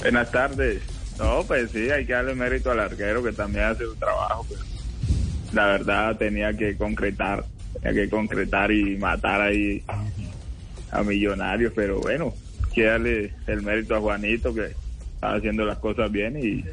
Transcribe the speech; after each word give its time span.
Buenas 0.00 0.30
tardes. 0.30 0.82
No, 1.18 1.44
pues 1.46 1.70
sí, 1.70 1.90
hay 1.90 2.06
que 2.06 2.14
darle 2.14 2.34
mérito 2.34 2.70
al 2.70 2.80
arquero 2.80 3.22
que 3.22 3.32
también 3.32 3.64
hace 3.64 3.84
su 3.84 3.94
trabajo. 3.96 4.46
Pero 4.48 4.62
la 5.52 5.66
verdad 5.66 6.16
tenía 6.16 6.56
que 6.56 6.76
concretar, 6.76 7.44
tenía 7.74 8.04
que 8.04 8.10
concretar 8.10 8.70
y 8.72 8.96
matar 8.96 9.42
ahí 9.42 9.82
a 10.90 11.02
Millonarios, 11.02 11.72
pero 11.76 12.00
bueno, 12.00 12.34
que 12.74 12.84
darle 12.84 13.32
el 13.46 13.62
mérito 13.62 13.94
a 13.94 14.00
Juanito 14.00 14.54
que 14.54 14.74
está 15.14 15.34
haciendo 15.34 15.64
las 15.66 15.78
cosas 15.78 16.10
bien 16.10 16.38
y 16.38 16.64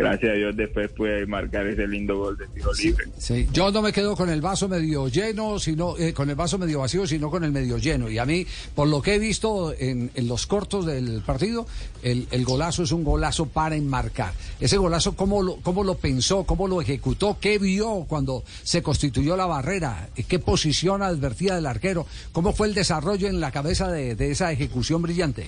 gracias 0.00 0.32
a 0.32 0.34
Dios 0.34 0.56
después 0.56 0.90
puede 0.92 1.26
marcar 1.26 1.66
ese 1.66 1.86
lindo 1.86 2.16
gol 2.16 2.36
de 2.36 2.46
tiro 2.48 2.72
libre. 2.72 3.04
Sí, 3.18 3.46
yo 3.52 3.70
no 3.70 3.82
me 3.82 3.92
quedo 3.92 4.16
con 4.16 4.30
el 4.30 4.40
vaso 4.40 4.68
medio 4.68 5.08
lleno, 5.08 5.58
sino 5.58 5.96
eh, 5.98 6.12
con 6.12 6.30
el 6.30 6.36
vaso 6.36 6.58
medio 6.58 6.80
vacío, 6.80 7.06
sino 7.06 7.30
con 7.30 7.44
el 7.44 7.52
medio 7.52 7.78
lleno. 7.78 8.10
Y 8.10 8.18
a 8.18 8.24
mí, 8.24 8.46
por 8.74 8.88
lo 8.88 9.02
que 9.02 9.14
he 9.14 9.18
visto 9.18 9.74
en, 9.78 10.10
en 10.14 10.28
los 10.28 10.46
cortos 10.46 10.86
del 10.86 11.22
partido, 11.22 11.66
el, 12.02 12.26
el, 12.30 12.44
golazo 12.44 12.82
es 12.82 12.92
un 12.92 13.04
golazo 13.04 13.46
para 13.46 13.76
enmarcar. 13.76 14.32
Ese 14.58 14.78
golazo, 14.78 15.14
¿cómo 15.14 15.42
lo, 15.42 15.56
¿cómo 15.56 15.84
lo 15.84 15.96
pensó? 15.96 16.44
¿Cómo 16.44 16.66
lo 16.66 16.80
ejecutó? 16.80 17.38
¿Qué 17.40 17.58
vio 17.58 18.06
cuando 18.08 18.42
se 18.62 18.82
constituyó 18.82 19.36
la 19.36 19.46
barrera? 19.46 20.08
¿Qué 20.26 20.38
posición 20.38 21.02
advertía 21.02 21.54
del 21.54 21.66
arquero? 21.66 22.06
¿Cómo 22.32 22.52
fue 22.52 22.68
el 22.68 22.74
desarrollo 22.74 23.28
en 23.28 23.40
la 23.40 23.50
cabeza 23.50 23.90
de, 23.90 24.14
de 24.14 24.30
esa 24.30 24.50
ejecución 24.52 25.02
brillante? 25.02 25.46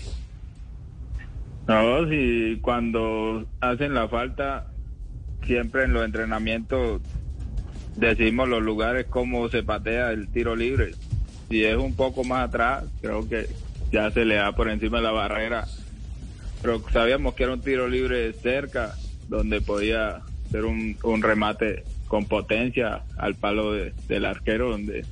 No, 1.66 2.09
si 2.09 2.59
cuando 2.61 3.47
hacen 3.61 3.95
la 3.95 4.09
falta, 4.09 4.66
siempre 5.47 5.85
en 5.85 5.93
los 5.93 6.05
entrenamientos 6.05 7.01
decimos 7.97 8.48
los 8.48 8.62
lugares 8.62 9.07
cómo 9.09 9.48
se 9.48 9.62
patea 9.62 10.11
el 10.11 10.29
tiro 10.29 10.57
libre. 10.57 10.93
Si 11.48 11.65
es 11.65 11.77
un 11.77 11.95
poco 11.95 12.25
más 12.25 12.48
atrás, 12.48 12.85
creo 13.01 13.29
que 13.29 13.47
ya 13.91 14.11
se 14.11 14.25
le 14.25 14.37
da 14.37 14.52
por 14.52 14.69
encima 14.69 14.98
de 14.98 15.05
la 15.05 15.12
barrera. 15.12 15.66
Pero 16.62 16.83
sabíamos 16.91 17.35
que 17.35 17.45
era 17.45 17.52
un 17.52 17.61
tiro 17.61 17.88
libre 17.88 18.33
cerca, 18.33 18.95
donde 19.29 19.60
podía 19.60 20.23
ser 20.51 20.65
un, 20.65 20.96
un 21.02 21.23
remate 21.23 21.85
con 22.09 22.27
potencia 22.27 23.02
al 23.18 23.35
palo 23.35 23.73
de, 23.73 23.93
del 24.09 24.24
arquero, 24.24 24.71
donde 24.71 25.05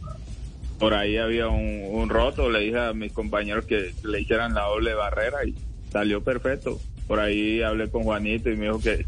por 0.79 0.95
ahí 0.95 1.17
había 1.17 1.49
un, 1.49 1.83
un 1.91 2.09
roto. 2.09 2.51
Le 2.51 2.61
dije 2.61 2.79
a 2.79 2.93
mis 2.93 3.13
compañeros 3.13 3.67
que 3.67 3.93
le 4.03 4.21
hicieran 4.21 4.55
la 4.55 4.63
doble 4.63 4.95
barrera 4.95 5.45
y 5.45 5.55
salió 5.93 6.23
perfecto. 6.23 6.81
Por 7.07 7.21
ahí 7.21 7.63
hablé 7.63 7.91
con 7.91 8.05
Juanito 8.05 8.51
y 8.51 8.57
me 8.57 8.67
dijo 8.67 8.81
que, 8.81 9.05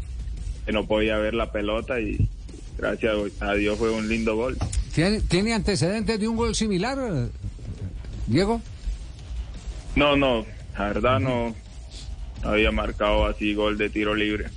que 0.65 0.71
no 0.71 0.85
podía 0.85 1.17
ver 1.17 1.33
la 1.33 1.51
pelota 1.51 1.99
y 1.99 2.27
gracias 2.77 3.15
a 3.39 3.53
Dios 3.53 3.77
fue 3.77 3.91
un 3.91 4.09
lindo 4.09 4.35
gol. 4.35 4.57
¿Tiene, 4.93 5.21
¿Tiene 5.21 5.53
antecedentes 5.53 6.19
de 6.19 6.27
un 6.27 6.35
gol 6.35 6.53
similar, 6.55 7.29
Diego? 8.27 8.61
No, 9.95 10.15
no, 10.15 10.45
la 10.77 10.87
verdad 10.87 11.19
no, 11.19 11.55
no 12.43 12.49
había 12.49 12.71
marcado 12.71 13.25
así 13.25 13.53
gol 13.53 13.77
de 13.77 13.89
tiro 13.89 14.15
libre. 14.15 14.49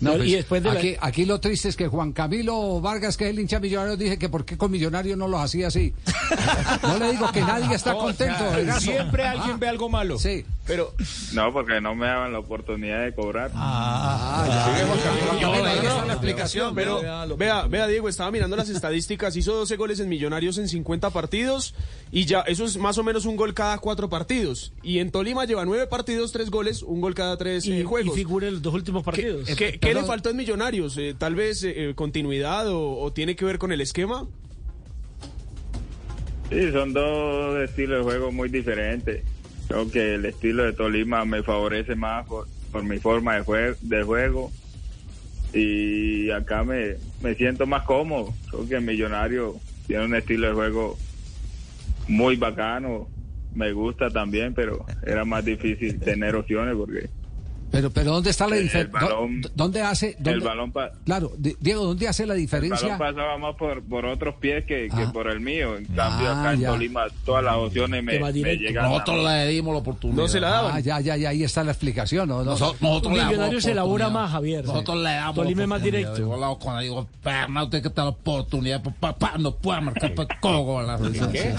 No, 0.00 0.14
pues, 0.14 0.28
y 0.28 0.34
después 0.34 0.62
de 0.62 0.70
aquí, 0.70 0.92
la... 0.92 0.98
aquí, 1.06 1.24
lo 1.24 1.40
triste 1.40 1.68
es 1.68 1.76
que 1.76 1.88
Juan 1.88 2.12
Camilo 2.12 2.80
Vargas, 2.80 3.16
que 3.16 3.24
es 3.24 3.30
el 3.30 3.40
hincha 3.40 3.58
millonario, 3.58 3.96
dije 3.96 4.16
que 4.16 4.28
por 4.28 4.44
qué 4.44 4.56
con 4.56 4.70
Millonarios 4.70 5.18
no 5.18 5.26
los 5.26 5.40
hacía 5.40 5.68
así. 5.68 5.92
no 6.82 6.98
le 6.98 7.10
digo 7.10 7.30
que 7.32 7.40
nadie 7.40 7.74
está 7.74 7.94
contento. 7.94 8.44
O 8.48 8.54
sea, 8.54 8.80
siempre 8.80 9.24
alguien 9.24 9.52
ah, 9.54 9.58
ve 9.58 9.68
algo 9.68 9.88
malo. 9.88 10.18
Sí. 10.18 10.44
Pero... 10.68 10.92
No, 11.32 11.52
porque 11.52 11.80
no 11.80 11.94
me 11.94 12.06
daban 12.06 12.32
la 12.32 12.38
oportunidad 12.40 13.02
de 13.02 13.14
cobrar. 13.14 13.50
Ah, 13.54 14.46
ya. 14.46 15.40
Yo 15.40 15.50
me 15.50 15.62
la 15.62 16.12
explicación. 16.12 16.74
Pero 16.74 17.00
vea, 17.36 17.66
vea, 17.66 17.86
Diego, 17.86 18.08
estaba 18.08 18.30
mirando 18.30 18.54
las 18.54 18.68
estadísticas. 18.68 19.34
Hizo 19.34 19.54
12 19.54 19.76
goles 19.76 19.98
en 20.00 20.10
Millonarios 20.10 20.58
en 20.58 20.68
50 20.68 21.10
partidos. 21.10 21.74
Y 22.12 22.26
ya, 22.26 22.40
eso 22.42 22.66
es 22.66 22.76
más 22.76 22.98
o 22.98 23.02
menos 23.02 23.24
un 23.24 23.36
gol 23.36 23.54
cada 23.54 23.78
cuatro 23.78 24.10
partidos. 24.10 24.74
Y 24.82 24.98
en 24.98 25.10
Tolima 25.10 25.46
lleva 25.46 25.64
nueve 25.64 25.86
partidos, 25.86 26.32
tres 26.32 26.50
goles, 26.50 26.82
un 26.82 27.00
gol 27.00 27.14
cada 27.14 27.38
tres 27.38 27.64
y, 27.66 27.80
eh, 27.80 27.84
juegos. 27.84 28.14
Y 28.14 28.18
figura 28.18 28.46
en 28.48 28.54
los 28.54 28.62
dos 28.62 28.74
últimos 28.74 29.02
partidos. 29.02 29.46
¿Qué, 29.46 29.56
qué, 29.56 29.78
¿qué 29.78 29.94
le 29.94 30.04
faltó 30.04 30.28
en 30.28 30.36
Millonarios? 30.36 30.98
Eh, 30.98 31.14
¿Tal 31.16 31.34
vez 31.34 31.64
eh, 31.64 31.94
continuidad 31.94 32.68
o, 32.68 32.98
o 32.98 33.12
tiene 33.12 33.36
que 33.36 33.46
ver 33.46 33.58
con 33.58 33.72
el 33.72 33.80
esquema? 33.80 34.26
Sí, 36.50 36.72
son 36.72 36.92
dos 36.92 37.58
estilos 37.58 37.98
de 37.98 38.04
juego 38.04 38.32
muy 38.32 38.48
diferentes. 38.50 39.22
Creo 39.68 39.90
que 39.90 40.14
el 40.14 40.24
estilo 40.24 40.64
de 40.64 40.72
Tolima 40.72 41.24
me 41.24 41.42
favorece 41.42 41.94
más 41.94 42.26
por, 42.26 42.48
por 42.72 42.82
mi 42.82 42.98
forma 42.98 43.34
de, 43.34 43.42
jue 43.42 43.76
de 43.80 44.02
juego 44.02 44.50
y 45.52 46.30
acá 46.30 46.64
me, 46.64 46.96
me 47.20 47.34
siento 47.34 47.66
más 47.66 47.82
cómodo. 47.82 48.34
Creo 48.50 48.68
que 48.68 48.74
el 48.76 48.82
Millonario 48.82 49.60
tiene 49.86 50.04
un 50.04 50.14
estilo 50.14 50.48
de 50.48 50.54
juego 50.54 50.98
muy 52.06 52.36
bacano, 52.36 53.08
me 53.54 53.72
gusta 53.72 54.10
también, 54.10 54.54
pero 54.54 54.84
era 55.02 55.24
más 55.24 55.44
difícil 55.44 56.00
tener 56.00 56.34
opciones 56.36 56.74
porque 56.74 57.10
pero, 57.78 57.90
pero 57.90 58.10
¿dónde 58.10 58.30
está 58.30 58.48
la 58.48 58.56
diferencia? 58.56 59.00
¿Dónde 59.54 59.82
hace? 59.82 60.16
Dónde, 60.18 60.32
el 60.32 60.40
balón 60.40 60.72
claro, 61.04 61.30
Diego, 61.38 61.84
¿dónde 61.84 62.08
hace 62.08 62.26
la 62.26 62.34
diferencia? 62.34 62.94
El 62.94 62.98
balón 62.98 63.14
pasaba 63.14 63.38
más 63.38 63.54
por, 63.54 63.84
por 63.84 64.04
otros 64.04 64.34
pies 64.40 64.64
que, 64.64 64.88
ah. 64.90 64.96
que 64.96 65.06
por 65.12 65.28
el 65.28 65.38
mío. 65.38 65.76
En 65.76 65.84
cambio, 65.84 66.28
ah, 66.28 66.40
acá 66.40 66.52
en 66.54 66.64
Tolima, 66.64 67.06
todas 67.24 67.44
las 67.44 67.54
opciones 67.54 68.02
me, 68.02 68.18
me 68.18 68.32
llegan. 68.32 68.90
Nosotros 68.90 69.24
le 69.24 69.46
dimos 69.46 69.74
la 69.74 69.78
oportunidad. 69.78 70.22
No 70.22 70.26
se 70.26 70.40
la 70.40 70.50
daban. 70.50 70.72
Ah, 70.74 70.80
ya, 70.80 71.00
ya, 71.00 71.16
ya, 71.16 71.28
ahí 71.28 71.44
está 71.44 71.62
la 71.62 71.70
explicación. 71.70 72.28
¿no? 72.28 72.42
Nosotros, 72.42 72.82
nosotros 72.82 73.16
le 73.16 73.24
Millonario 73.24 73.60
se 73.60 73.70
elabora 73.70 74.08
más, 74.08 74.32
Javier. 74.32 74.64
Nosotros 74.64 74.96
le 74.96 75.10
damos. 75.10 75.36
Tolima 75.36 75.62
es 75.62 75.68
más 75.68 75.82
directo. 75.82 76.18
Yo 76.18 76.58
cuando 76.58 76.82
digo, 76.82 77.06
no 77.48 77.64
usted 77.64 77.80
que 77.80 77.88
está 77.88 78.02
la 78.02 78.10
oportunidad, 78.10 78.82
papá, 78.82 79.34
no 79.38 79.54
puede 79.54 79.80
marcar 79.82 80.14
cogo 80.40 80.82
la 80.82 80.98
¿Qué? 80.98 81.54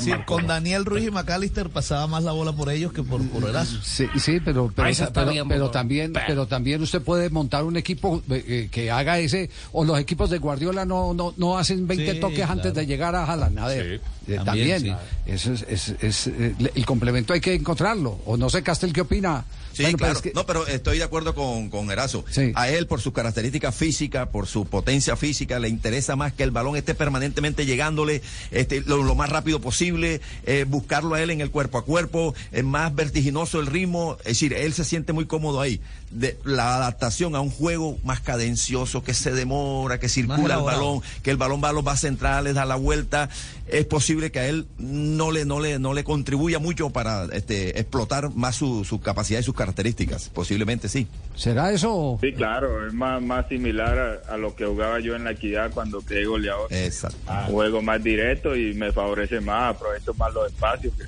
Sí, 0.00 0.12
con 0.26 0.48
Daniel 0.48 0.84
Ruiz 0.84 1.06
y 1.06 1.10
McAllister 1.12 1.70
pasaba 1.70 2.08
más 2.08 2.24
la 2.24 2.32
bola 2.32 2.52
por 2.52 2.70
ellos 2.70 2.92
que 2.92 3.02
por, 3.02 3.24
por 3.28 3.48
Erazo. 3.48 3.78
Sí, 3.82 4.08
sí, 4.16 4.40
pero, 4.44 4.72
pero, 4.74 4.88
pero, 5.26 5.48
pero 5.48 5.70
también 5.70 6.12
pero 6.12 6.46
también 6.46 6.82
usted 6.82 7.02
puede 7.02 7.30
montar 7.30 7.64
un 7.64 7.76
equipo 7.76 8.22
eh, 8.30 8.68
que 8.70 8.90
haga 8.90 9.18
ese, 9.18 9.50
o 9.72 9.84
los 9.84 9.98
equipos 9.98 10.30
de 10.30 10.38
Guardiola 10.38 10.84
no, 10.84 11.14
no, 11.14 11.34
no 11.36 11.58
hacen 11.58 11.86
20 11.86 12.14
sí, 12.14 12.20
toques 12.20 12.36
claro. 12.36 12.52
antes 12.52 12.74
de 12.74 12.86
llegar 12.86 13.14
a 13.14 13.24
Haaland. 13.24 13.58
A 13.58 13.66
ver, 13.66 14.00
sí, 14.26 14.32
eh, 14.32 14.38
también, 14.44 14.80
sí. 14.80 14.92
eso 15.26 15.52
es, 15.52 15.62
es, 15.62 15.94
es, 16.00 16.26
eh, 16.28 16.54
el 16.74 16.86
complemento 16.86 17.32
hay 17.32 17.40
que 17.40 17.54
encontrarlo. 17.54 18.20
O 18.26 18.36
no 18.36 18.50
sé, 18.50 18.62
Castel, 18.62 18.92
¿qué 18.92 19.00
opina? 19.00 19.44
Sí, 19.72 19.82
bueno, 19.82 19.98
claro. 19.98 20.12
Pero 20.12 20.18
es 20.18 20.22
que... 20.22 20.38
No, 20.38 20.46
pero 20.46 20.66
estoy 20.66 20.98
de 20.98 21.04
acuerdo 21.04 21.34
con, 21.34 21.70
con 21.70 21.90
Erazo. 21.90 22.24
Sí. 22.30 22.52
A 22.54 22.68
él, 22.68 22.86
por 22.86 23.00
sus 23.00 23.12
características 23.12 23.74
físicas, 23.74 24.28
por 24.28 24.46
su 24.46 24.66
potencia 24.66 25.16
física, 25.16 25.58
le 25.58 25.68
interesa 25.68 26.16
más 26.16 26.32
que 26.32 26.42
el 26.42 26.50
balón 26.50 26.76
esté 26.76 26.94
permanentemente 26.94 27.66
llegándole 27.66 28.22
este, 28.50 28.82
lo, 28.82 29.02
lo 29.02 29.14
más 29.14 29.30
rápido 29.30 29.60
posible, 29.60 30.20
eh, 30.44 30.64
buscarlo 30.68 31.14
a 31.14 31.22
él 31.22 31.30
en 31.30 31.40
el 31.40 31.50
cuerpo 31.50 31.78
a 31.78 31.84
cuerpo, 31.84 32.34
es 32.52 32.64
más 32.64 32.94
vertiginoso 32.94 33.60
el 33.60 33.66
ritmo. 33.66 34.16
Es 34.20 34.40
decir, 34.40 34.54
él 34.54 34.72
se 34.72 34.84
siente 34.84 34.99
muy 35.12 35.26
cómodo 35.26 35.60
ahí. 35.60 35.80
De, 36.10 36.38
la 36.44 36.76
adaptación 36.76 37.34
a 37.34 37.40
un 37.40 37.50
juego 37.50 37.98
más 38.04 38.20
cadencioso, 38.20 39.02
que 39.02 39.14
se 39.14 39.32
demora, 39.32 39.98
que 39.98 40.08
circula 40.08 40.56
el 40.56 40.62
balón, 40.62 41.02
que 41.22 41.30
el 41.30 41.36
balón 41.36 41.62
va 41.62 41.70
a 41.70 41.72
los 41.72 41.84
más 41.84 42.00
centrales, 42.00 42.54
da 42.54 42.64
la 42.64 42.76
vuelta. 42.76 43.28
Es 43.66 43.86
posible 43.86 44.32
que 44.32 44.40
a 44.40 44.48
él 44.48 44.66
no 44.78 45.30
le, 45.30 45.44
no 45.44 45.60
le, 45.60 45.78
no 45.78 45.94
le 45.94 46.02
contribuya 46.04 46.58
mucho 46.58 46.90
para 46.90 47.26
este, 47.32 47.78
explotar 47.78 48.34
más 48.34 48.56
su, 48.56 48.84
su 48.84 49.00
capacidad 49.00 49.40
y 49.40 49.42
sus 49.42 49.54
características, 49.54 50.28
posiblemente 50.28 50.88
sí. 50.88 51.06
¿Será 51.36 51.72
eso? 51.72 52.18
Sí, 52.20 52.32
claro, 52.32 52.86
es 52.86 52.92
más, 52.92 53.22
más 53.22 53.48
similar 53.48 54.22
a, 54.28 54.34
a 54.34 54.36
lo 54.36 54.54
que 54.56 54.66
jugaba 54.66 55.00
yo 55.00 55.14
en 55.14 55.24
la 55.24 55.32
equidad 55.32 55.70
cuando 55.72 56.00
quedé 56.00 56.24
goleador. 56.24 56.72
Exacto. 56.72 57.18
Ah. 57.26 57.46
Juego 57.48 57.80
más 57.82 58.02
directo 58.02 58.56
y 58.56 58.74
me 58.74 58.92
favorece 58.92 59.40
más, 59.40 59.76
aprovecho 59.76 60.14
más 60.14 60.34
los 60.34 60.50
espacios. 60.50 60.92
Que, 60.94 61.04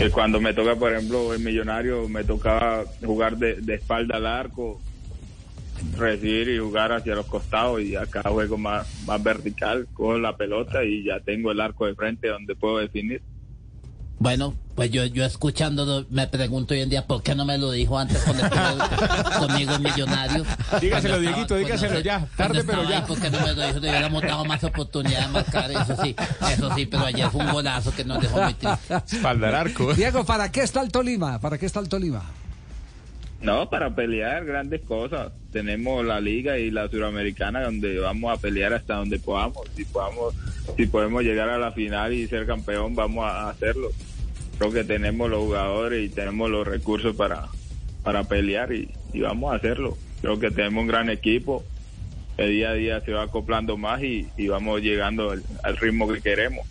que 0.00 0.10
cuando 0.10 0.40
me 0.40 0.54
toca, 0.54 0.76
por 0.76 0.94
ejemplo, 0.94 1.34
el 1.34 1.40
millonario, 1.40 2.08
me 2.08 2.24
tocaba 2.24 2.84
jugar 3.04 3.36
de, 3.36 3.56
de 3.56 3.74
espalda 3.74 4.16
al 4.16 4.26
arco, 4.26 4.80
recibir 5.98 6.48
y 6.48 6.58
jugar 6.58 6.90
hacia 6.92 7.14
los 7.14 7.26
costados 7.26 7.82
y 7.82 7.96
acá 7.96 8.22
juego 8.22 8.56
más, 8.56 9.04
más 9.04 9.22
vertical, 9.22 9.86
cojo 9.92 10.18
la 10.18 10.38
pelota 10.38 10.84
y 10.84 11.04
ya 11.04 11.20
tengo 11.20 11.52
el 11.52 11.60
arco 11.60 11.84
de 11.84 11.94
frente 11.94 12.28
donde 12.28 12.56
puedo 12.56 12.78
definir. 12.78 13.20
Bueno, 14.20 14.54
pues 14.74 14.90
yo, 14.90 15.06
yo 15.06 15.24
escuchando 15.24 16.04
me 16.10 16.26
pregunto 16.26 16.74
hoy 16.74 16.82
en 16.82 16.90
día 16.90 17.06
por 17.06 17.22
qué 17.22 17.34
no 17.34 17.46
me 17.46 17.56
lo 17.56 17.70
dijo 17.70 17.98
antes 17.98 18.18
cuando 18.18 18.44
estuvo 18.44 19.38
conmigo 19.46 19.74
en 19.76 19.82
Millonario. 19.82 20.44
Dígaselo, 20.78 21.20
Dieguito, 21.20 21.56
dígaselo 21.56 22.00
ya, 22.00 22.26
tarde 22.36 22.62
pero 22.62 22.86
ya. 22.86 23.06
¿Por 23.06 23.18
qué 23.18 23.30
no 23.30 23.40
me 23.40 23.54
lo 23.54 23.66
dijo? 23.66 23.78
Le 23.78 23.88
hubiéramos 23.88 24.22
dado 24.22 24.44
más 24.44 24.62
oportunidad 24.62 25.26
de 25.26 25.32
marcar, 25.32 25.70
eso 25.70 25.96
sí, 26.02 26.14
eso 26.52 26.74
sí, 26.74 26.84
pero 26.84 27.06
ayer 27.06 27.30
fue 27.30 27.42
un 27.42 27.50
golazo 27.50 27.94
que 27.94 28.04
nos 28.04 28.20
dejó 28.20 28.42
muy 28.42 28.52
triste. 28.52 28.94
Espaldar 29.10 29.54
arco. 29.54 29.94
Diego, 29.94 30.22
¿para 30.26 30.52
qué 30.52 30.64
está 30.64 30.82
el 30.82 30.92
Tolima? 30.92 31.40
¿Para 31.40 31.56
qué 31.56 31.64
está 31.64 31.80
el 31.80 31.88
Tolima? 31.88 32.22
No, 33.40 33.70
para 33.70 33.94
pelear 33.94 34.44
grandes 34.44 34.82
cosas. 34.82 35.32
Tenemos 35.50 36.04
la 36.04 36.20
liga 36.20 36.58
y 36.58 36.70
la 36.70 36.88
suramericana 36.90 37.62
donde 37.62 37.98
vamos 37.98 38.36
a 38.36 38.38
pelear 38.38 38.74
hasta 38.74 38.96
donde 38.96 39.18
podamos. 39.18 39.66
Si 39.74 39.86
podamos, 39.86 40.34
si 40.76 40.84
podemos 40.84 41.22
llegar 41.22 41.48
a 41.48 41.58
la 41.58 41.72
final 41.72 42.12
y 42.12 42.28
ser 42.28 42.46
campeón, 42.46 42.94
vamos 42.94 43.24
a 43.24 43.48
hacerlo. 43.48 43.90
Creo 44.60 44.72
que 44.72 44.84
tenemos 44.84 45.30
los 45.30 45.38
jugadores 45.40 46.04
y 46.04 46.10
tenemos 46.10 46.50
los 46.50 46.66
recursos 46.66 47.16
para, 47.16 47.48
para 48.02 48.24
pelear 48.24 48.74
y, 48.74 48.90
y 49.14 49.20
vamos 49.20 49.54
a 49.54 49.56
hacerlo. 49.56 49.96
Creo 50.20 50.38
que 50.38 50.50
tenemos 50.50 50.82
un 50.82 50.86
gran 50.86 51.08
equipo. 51.08 51.64
El 52.36 52.50
día 52.50 52.68
a 52.68 52.74
día 52.74 53.00
se 53.00 53.12
va 53.12 53.22
acoplando 53.22 53.78
más 53.78 54.02
y, 54.02 54.28
y 54.36 54.48
vamos 54.48 54.82
llegando 54.82 55.30
al, 55.30 55.42
al 55.62 55.78
ritmo 55.78 56.12
que 56.12 56.20
queremos. 56.20 56.66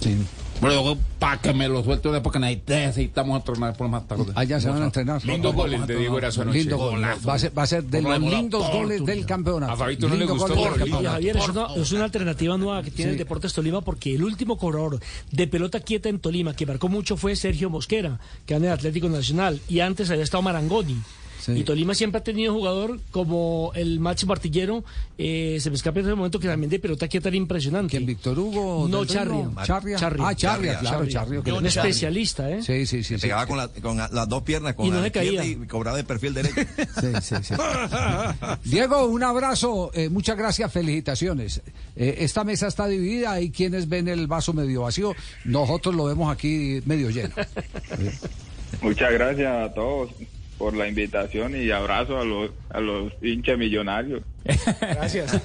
Sí. 0.00 0.16
Bueno, 0.64 0.96
para 1.18 1.38
que 1.42 1.52
me 1.52 1.68
lo 1.68 1.84
suelte 1.84 2.08
una 2.08 2.22
porque 2.22 2.38
necesitamos 2.38 3.36
entrenar 3.36 3.76
por 3.76 3.86
más 3.88 4.08
tarde. 4.08 4.32
Allá 4.34 4.58
se 4.58 4.70
van 4.70 4.80
a 4.80 4.86
entrenar. 4.86 5.22
Lindos 5.22 5.54
goles 5.54 5.86
de 5.86 5.98
Diego 5.98 6.16
Erazo 6.16 6.40
anoche. 6.40 6.60
Lindo 6.60 6.78
gol. 6.78 7.04
Va 7.04 7.34
a 7.34 7.38
ser, 7.38 7.56
va 7.56 7.64
a 7.64 7.66
ser 7.66 7.84
de 7.84 8.00
los 8.00 8.18
lindos 8.18 8.70
goles 8.72 9.04
del 9.04 9.26
campeonato. 9.26 9.72
A 9.72 9.76
Fabito 9.76 10.08
no 10.08 10.14
le 10.16 10.24
gustó. 10.24 10.54
Javier, 11.02 11.36
es 11.36 11.48
una, 11.48 11.66
es 11.76 11.92
una 11.92 12.04
alternativa 12.04 12.56
nueva 12.56 12.82
que 12.82 12.90
tiene 12.90 13.10
Sí. 13.10 13.12
el 13.12 13.18
Deportes 13.18 13.52
Tolima 13.52 13.82
porque 13.82 14.14
el 14.14 14.24
último 14.24 14.56
cobrador 14.56 14.98
de 15.30 15.46
pelota 15.46 15.80
quieta 15.80 16.08
en 16.08 16.18
Tolima 16.18 16.56
que 16.56 16.64
marcó 16.64 16.88
mucho 16.88 17.18
fue 17.18 17.36
Sergio 17.36 17.68
Mosquera, 17.68 18.18
que 18.46 18.54
anda 18.54 18.68
en 18.68 18.72
el 18.72 18.78
Atlético 18.78 19.10
Nacional, 19.10 19.60
y 19.68 19.80
antes 19.80 20.10
había 20.10 20.24
estado 20.24 20.42
Marangoni. 20.42 20.96
Sí. 21.44 21.52
Y 21.52 21.62
Tolima 21.64 21.94
siempre 21.94 22.20
ha 22.20 22.24
tenido 22.24 22.54
jugador 22.54 23.00
como 23.10 23.70
el 23.74 24.00
máximo 24.00 24.32
artillero, 24.32 24.82
eh, 25.18 25.58
se 25.60 25.68
me 25.68 25.76
escapa 25.76 26.00
en 26.00 26.06
ese 26.06 26.14
momento 26.14 26.40
que 26.40 26.48
también 26.48 26.70
de 26.70 26.78
pelota 26.78 27.06
quieta 27.06 27.28
era 27.28 27.36
impresionante. 27.36 27.90
¿Quién, 27.90 28.06
Víctor 28.06 28.38
Hugo? 28.38 28.88
No? 28.88 29.04
Charria. 29.04 29.50
Charria. 29.64 29.96
Charria. 29.98 30.26
Ah, 30.28 30.34
Charria, 30.34 30.78
claro, 30.78 30.96
Charria. 31.06 31.12
Charria. 31.12 31.42
que 31.42 31.52
Un 31.52 31.66
especialista, 31.66 32.50
¿eh? 32.50 32.62
Sí, 32.62 32.86
sí, 32.86 33.02
sí. 33.02 33.14
Se 33.14 33.18
sí. 33.18 33.22
pegaba 33.22 33.46
con, 33.46 33.58
la- 33.58 33.68
con 33.68 33.96
la- 33.98 34.08
las 34.10 34.26
dos 34.26 34.42
piernas, 34.42 34.72
con 34.74 34.86
Y 34.86 34.90
no 34.90 35.02
la 35.02 35.10
caía. 35.10 35.44
y 35.44 35.56
cobraba 35.66 35.98
de 35.98 36.04
perfil 36.04 36.32
derecho. 36.32 36.54
Sí, 37.00 37.08
sí, 37.20 37.34
sí. 37.42 37.54
Diego, 38.64 39.04
un 39.06 39.22
abrazo, 39.22 39.90
eh, 39.92 40.08
muchas 40.08 40.38
gracias, 40.38 40.72
felicitaciones. 40.72 41.60
Eh, 41.96 42.16
esta 42.20 42.42
mesa 42.44 42.68
está 42.68 42.86
dividida, 42.86 43.32
hay 43.32 43.50
quienes 43.50 43.88
ven 43.88 44.08
el 44.08 44.26
vaso 44.26 44.52
medio 44.54 44.82
vacío, 44.82 45.14
nosotros 45.44 45.94
lo 45.94 46.04
vemos 46.04 46.32
aquí 46.32 46.80
medio 46.86 47.10
lleno. 47.10 47.34
Muchas 48.82 49.12
gracias 49.12 49.70
a 49.70 49.72
todos 49.74 50.10
por 50.58 50.74
la 50.74 50.88
invitación 50.88 51.56
y 51.56 51.70
abrazo 51.70 52.18
a 52.20 52.24
los, 52.24 52.50
a 52.70 52.80
los 52.80 53.12
hinchas 53.22 53.58
millonarios. 53.58 54.22
Gracias. 54.80 55.32